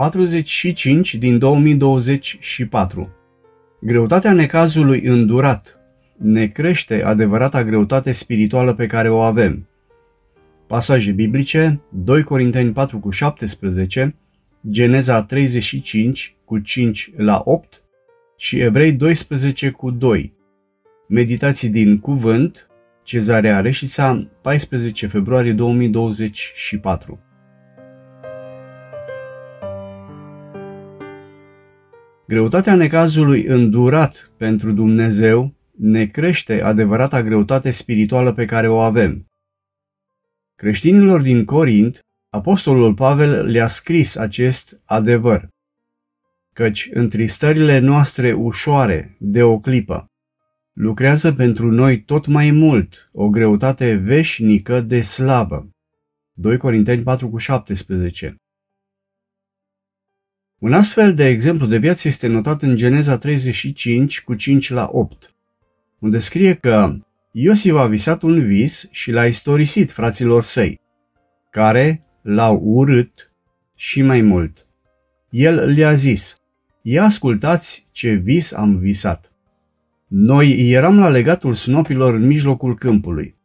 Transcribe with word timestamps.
45 0.00 1.14
din 1.14 1.38
2024. 1.38 3.10
Greutatea 3.80 4.32
necazului 4.32 5.00
îndurat 5.00 5.78
ne 6.18 6.46
crește 6.46 7.02
adevărata 7.02 7.64
greutate 7.64 8.12
spirituală 8.12 8.74
pe 8.74 8.86
care 8.86 9.08
o 9.08 9.18
avem. 9.18 9.68
Pasaje 10.66 11.12
biblice 11.12 11.82
2 11.92 12.22
Corinteni 12.22 12.72
4 12.72 12.98
cu 12.98 13.10
17, 13.10 14.14
Geneza 14.70 15.22
35 15.22 16.34
cu 16.44 16.58
5 16.58 17.10
la 17.16 17.42
8 17.44 17.82
și 18.36 18.60
Evrei 18.60 18.92
12 18.92 19.70
cu 19.70 19.90
2. 19.90 20.34
Meditații 21.08 21.68
din 21.68 21.98
Cuvânt, 21.98 22.70
Cezarea 23.02 23.60
Reșița, 23.60 24.28
14 24.42 25.06
februarie 25.06 25.52
2024. 25.52 27.20
Greutatea 32.30 32.74
necazului 32.74 33.44
îndurat 33.44 34.30
pentru 34.36 34.72
Dumnezeu 34.72 35.54
ne 35.76 36.06
crește 36.06 36.62
adevărata 36.62 37.22
greutate 37.22 37.70
spirituală 37.70 38.32
pe 38.32 38.44
care 38.44 38.68
o 38.68 38.78
avem. 38.78 39.26
Creștinilor 40.54 41.22
din 41.22 41.44
Corint, 41.44 42.00
Apostolul 42.28 42.94
Pavel 42.94 43.46
le-a 43.46 43.68
scris 43.68 44.16
acest 44.16 44.80
adevăr, 44.84 45.48
căci 46.52 46.88
întristările 46.92 47.78
noastre 47.78 48.32
ușoare 48.32 49.16
de 49.18 49.42
o 49.42 49.58
clipă 49.58 50.06
lucrează 50.72 51.32
pentru 51.32 51.70
noi 51.70 52.02
tot 52.02 52.26
mai 52.26 52.50
mult 52.50 53.10
o 53.12 53.30
greutate 53.30 53.94
veșnică 53.94 54.80
de 54.80 55.00
slavă. 55.00 55.70
2 56.32 56.56
Corinteni 56.56 57.02
4,17 57.02 58.34
Un 60.60 60.72
astfel 60.72 61.14
de 61.14 61.26
exemplu 61.26 61.66
de 61.66 61.78
viață 61.78 62.08
este 62.08 62.26
notat 62.26 62.62
în 62.62 62.76
Geneza 62.76 63.18
35 63.18 64.20
cu 64.20 64.34
5 64.34 64.70
la 64.70 64.88
8, 64.92 65.34
unde 65.98 66.18
scrie 66.18 66.54
că 66.54 66.96
Iosif 67.32 67.74
a 67.74 67.86
visat 67.86 68.22
un 68.22 68.46
vis 68.46 68.88
și 68.90 69.10
l-a 69.10 69.26
istorisit 69.26 69.90
fraților 69.90 70.42
săi, 70.42 70.80
care 71.50 72.02
l-au 72.22 72.60
urât 72.64 73.32
și 73.74 74.02
mai 74.02 74.20
mult. 74.20 74.66
El 75.30 75.54
le-a 75.54 75.94
zis, 75.94 76.36
ia 76.82 77.04
ascultați 77.04 77.86
ce 77.92 78.12
vis 78.12 78.52
am 78.52 78.78
visat. 78.78 79.32
Noi 80.06 80.70
eram 80.70 80.98
la 80.98 81.08
legatul 81.08 81.54
snopilor 81.54 82.14
în 82.14 82.26
mijlocul 82.26 82.74
câmpului. 82.74 83.36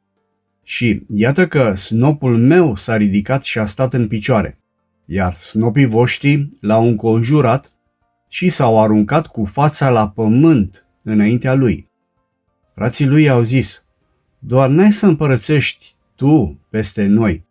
Și 0.63 1.01
iată 1.07 1.47
că 1.47 1.73
snopul 1.75 2.37
meu 2.37 2.75
s-a 2.75 2.97
ridicat 2.97 3.43
și 3.43 3.59
a 3.59 3.65
stat 3.65 3.93
în 3.93 4.07
picioare, 4.07 4.57
iar 5.05 5.35
snopii 5.35 5.85
voștri 5.85 6.47
l-au 6.61 6.87
înconjurat 6.87 7.71
și 8.29 8.49
s-au 8.49 8.81
aruncat 8.81 9.27
cu 9.27 9.45
fața 9.45 9.89
la 9.89 10.09
pământ 10.09 10.87
înaintea 11.03 11.53
lui. 11.53 11.89
Frații 12.75 13.07
lui 13.07 13.29
au 13.29 13.41
zis, 13.41 13.85
doar 14.39 14.69
n-ai 14.69 14.91
să 14.91 15.05
împărățești 15.05 15.93
tu 16.15 16.59
peste 16.69 17.05
noi. 17.05 17.45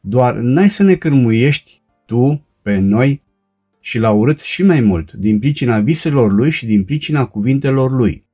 Doar 0.00 0.34
n-ai 0.34 0.70
să 0.70 0.82
ne 0.82 0.94
cârmuiești 0.94 1.82
tu 2.06 2.46
pe 2.62 2.78
noi 2.78 3.22
și 3.80 3.98
l-a 3.98 4.10
urât 4.10 4.40
și 4.40 4.62
mai 4.62 4.80
mult 4.80 5.12
din 5.12 5.38
pricina 5.38 5.80
viselor 5.80 6.32
lui 6.32 6.50
și 6.50 6.66
din 6.66 6.84
pricina 6.84 7.26
cuvintelor 7.26 7.90
lui. 7.90 8.24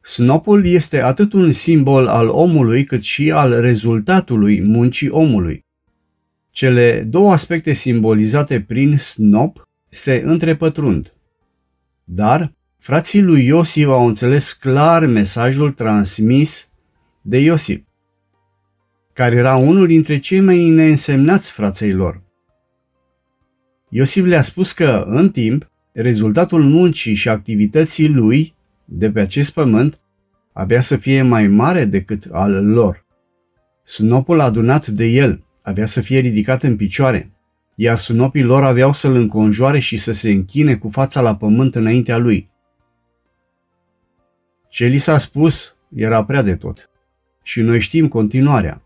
Snopul 0.00 0.66
este 0.66 1.02
atât 1.02 1.32
un 1.32 1.52
simbol 1.52 2.06
al 2.06 2.28
omului 2.28 2.84
cât 2.84 3.02
și 3.02 3.32
al 3.32 3.60
rezultatului 3.60 4.62
muncii 4.62 5.08
omului. 5.08 5.63
Cele 6.54 7.02
două 7.02 7.32
aspecte 7.32 7.72
simbolizate 7.72 8.60
prin 8.60 8.96
snop 8.98 9.68
se 9.84 10.22
întrepătrund. 10.24 11.12
Dar 12.04 12.52
frații 12.78 13.22
lui 13.22 13.46
Iosif 13.46 13.86
au 13.86 14.06
înțeles 14.06 14.52
clar 14.52 15.06
mesajul 15.06 15.72
transmis 15.72 16.68
de 17.22 17.38
Iosif, 17.38 17.82
care 19.12 19.36
era 19.36 19.56
unul 19.56 19.86
dintre 19.86 20.18
cei 20.18 20.40
mai 20.40 20.68
neînsemnați 20.68 21.52
fraței 21.52 21.92
lor. 21.92 22.22
Iosif 23.88 24.24
le-a 24.24 24.42
spus 24.42 24.72
că, 24.72 25.04
în 25.06 25.30
timp, 25.30 25.70
rezultatul 25.92 26.64
muncii 26.64 27.14
și 27.14 27.28
activității 27.28 28.08
lui 28.08 28.54
de 28.84 29.10
pe 29.10 29.20
acest 29.20 29.52
pământ 29.52 30.00
avea 30.52 30.80
să 30.80 30.96
fie 30.96 31.22
mai 31.22 31.46
mare 31.46 31.84
decât 31.84 32.28
al 32.30 32.66
lor. 32.66 33.06
Sunopul 33.84 34.40
adunat 34.40 34.86
de 34.86 35.04
el 35.04 35.43
avea 35.64 35.86
să 35.86 36.00
fie 36.00 36.18
ridicat 36.18 36.62
în 36.62 36.76
picioare, 36.76 37.30
iar 37.74 37.98
sunopii 37.98 38.42
lor 38.42 38.62
aveau 38.62 38.92
să-l 38.92 39.14
înconjoare 39.14 39.78
și 39.78 39.96
să 39.96 40.12
se 40.12 40.30
închine 40.30 40.76
cu 40.76 40.88
fața 40.88 41.20
la 41.20 41.36
pământ 41.36 41.74
înaintea 41.74 42.16
lui. 42.16 42.48
Ce 44.68 44.86
li 44.86 44.98
s-a 44.98 45.18
spus 45.18 45.76
era 45.94 46.24
prea 46.24 46.42
de 46.42 46.56
tot. 46.56 46.90
Și 47.42 47.60
noi 47.60 47.80
știm 47.80 48.08
continuarea. 48.08 48.82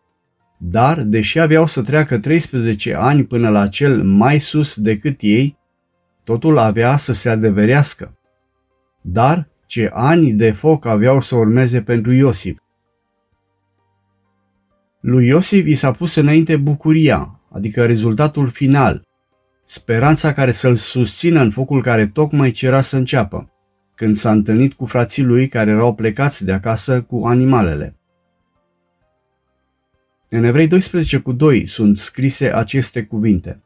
Dar, 0.58 1.02
deși 1.02 1.38
aveau 1.38 1.66
să 1.66 1.82
treacă 1.82 2.18
13 2.18 2.94
ani 2.94 3.26
până 3.26 3.48
la 3.48 3.68
cel 3.68 4.02
mai 4.02 4.38
sus 4.38 4.76
decât 4.76 5.16
ei, 5.20 5.58
totul 6.24 6.58
avea 6.58 6.96
să 6.96 7.12
se 7.12 7.28
adeverească. 7.28 8.18
Dar 9.02 9.48
ce 9.66 9.90
ani 9.92 10.32
de 10.32 10.52
foc 10.52 10.86
aveau 10.86 11.20
să 11.20 11.36
urmeze 11.36 11.82
pentru 11.82 12.12
Iosif. 12.12 12.58
Lui 15.00 15.26
Iosif 15.26 15.66
i 15.66 15.74
s-a 15.74 15.92
pus 15.92 16.14
înainte 16.14 16.56
bucuria, 16.56 17.40
adică 17.52 17.86
rezultatul 17.86 18.48
final, 18.48 19.02
speranța 19.64 20.32
care 20.32 20.52
să-l 20.52 20.74
susțină 20.74 21.40
în 21.40 21.50
focul 21.50 21.82
care 21.82 22.06
tocmai 22.06 22.50
cera 22.50 22.80
să 22.80 22.96
înceapă, 22.96 23.52
când 23.94 24.16
s-a 24.16 24.30
întâlnit 24.30 24.72
cu 24.72 24.86
frații 24.86 25.22
lui 25.22 25.48
care 25.48 25.70
erau 25.70 25.94
plecați 25.94 26.44
de 26.44 26.52
acasă 26.52 27.02
cu 27.02 27.26
animalele. 27.26 27.96
În 30.28 30.44
Evrei 30.44 30.68
12 30.68 31.18
cu 31.18 31.32
2 31.32 31.66
sunt 31.66 31.98
scrise 31.98 32.54
aceste 32.54 33.02
cuvinte. 33.02 33.62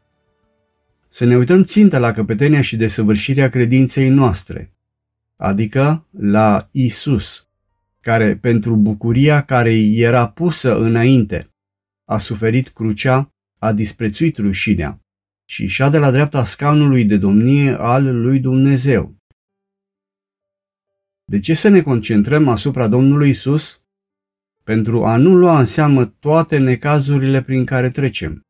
Să 1.09 1.25
ne 1.25 1.37
uităm 1.37 1.62
țintă 1.62 1.98
la 1.98 2.12
căpetenia 2.12 2.60
și 2.60 2.76
desăvârșirea 2.76 3.48
credinței 3.48 4.09
noastre, 4.09 4.71
adică 5.37 6.06
la 6.10 6.69
Isus, 6.71 7.47
care 8.03 8.37
pentru 8.37 8.77
bucuria 8.77 9.43
care 9.43 9.71
îi 9.71 10.01
era 10.01 10.29
pusă 10.29 10.77
înainte, 10.77 11.49
a 12.05 12.19
suferit 12.19 12.69
crucea, 12.69 13.31
a 13.59 13.73
disprețuit 13.73 14.37
rușinea 14.37 15.01
și 15.45 15.67
și 15.67 15.91
de 15.91 15.99
la 15.99 16.11
dreapta 16.11 16.45
scaunului 16.45 17.05
de 17.05 17.17
domnie 17.17 17.71
al 17.71 18.21
lui 18.21 18.39
Dumnezeu. 18.41 19.15
De 21.25 21.39
ce 21.39 21.55
să 21.55 21.69
ne 21.69 21.81
concentrăm 21.81 22.49
asupra 22.49 22.89
Domnului 22.89 23.31
Isus? 23.31 23.83
pentru 24.65 25.05
a 25.05 25.17
nu 25.17 25.34
lua 25.34 25.59
în 25.59 25.65
seamă 25.65 26.05
toate 26.07 26.59
necazurile 26.59 27.43
prin 27.43 27.65
care 27.65 27.91
trecem. 27.91 28.47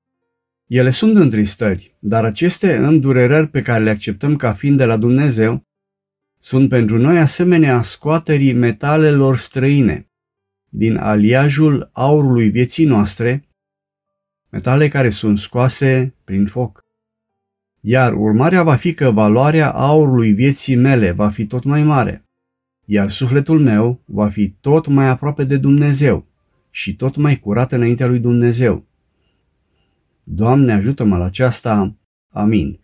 Ele 0.66 0.90
sunt 0.90 1.16
întristări, 1.16 1.96
dar 1.98 2.24
aceste 2.24 2.76
îndurerări 2.76 3.48
pe 3.48 3.62
care 3.62 3.84
le 3.84 3.90
acceptăm 3.90 4.36
ca 4.36 4.52
fiind 4.52 4.76
de 4.76 4.84
la 4.84 4.96
Dumnezeu 4.96 5.62
sunt 6.42 6.68
pentru 6.68 6.98
noi 6.98 7.18
asemenea 7.18 7.82
scoaterii 7.82 8.52
metalelor 8.52 9.36
străine 9.36 10.10
din 10.68 10.96
aliajul 10.96 11.90
aurului 11.92 12.48
vieții 12.48 12.84
noastre, 12.84 13.46
metale 14.48 14.88
care 14.88 15.08
sunt 15.08 15.38
scoase 15.38 16.14
prin 16.24 16.46
foc. 16.46 16.84
Iar 17.80 18.12
urmarea 18.12 18.62
va 18.62 18.76
fi 18.76 18.94
că 18.94 19.10
valoarea 19.10 19.70
aurului 19.70 20.32
vieții 20.32 20.76
mele 20.76 21.10
va 21.10 21.28
fi 21.28 21.46
tot 21.46 21.64
mai 21.64 21.82
mare 21.82 22.26
iar 22.84 23.10
sufletul 23.10 23.60
meu 23.60 24.02
va 24.04 24.28
fi 24.28 24.50
tot 24.50 24.86
mai 24.86 25.08
aproape 25.08 25.44
de 25.44 25.56
Dumnezeu 25.56 26.26
și 26.70 26.96
tot 26.96 27.16
mai 27.16 27.38
curat 27.38 27.72
înaintea 27.72 28.06
lui 28.06 28.18
Dumnezeu. 28.18 28.86
Doamne, 30.24 30.72
ajută-mă 30.72 31.16
la 31.16 31.24
aceasta. 31.24 31.96
Amin. 32.28 32.80